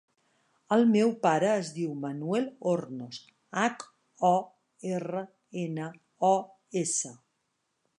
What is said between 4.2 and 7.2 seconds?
o, erra, ena, o, essa.